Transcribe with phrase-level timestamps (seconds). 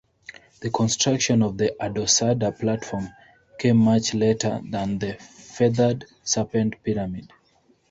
[0.61, 3.07] The construction of the Adosada platform
[3.59, 7.29] came much later than the Feathered Serpent Pyramid.